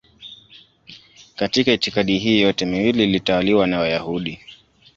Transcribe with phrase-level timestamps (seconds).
[1.35, 4.39] Katika itikadi hii yote miwili ilitawaliwa na Wayahudi.